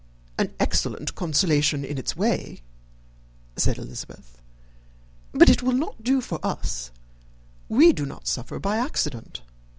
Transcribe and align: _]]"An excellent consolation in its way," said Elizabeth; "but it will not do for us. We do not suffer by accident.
_]]"An 0.43 0.51
excellent 0.59 1.13
consolation 1.13 1.85
in 1.85 1.99
its 1.99 2.15
way," 2.15 2.63
said 3.55 3.77
Elizabeth; 3.77 4.41
"but 5.31 5.47
it 5.47 5.61
will 5.61 5.75
not 5.75 6.03
do 6.03 6.21
for 6.21 6.39
us. 6.43 6.89
We 7.69 7.93
do 7.93 8.07
not 8.07 8.27
suffer 8.27 8.57
by 8.57 8.77
accident. 8.77 9.43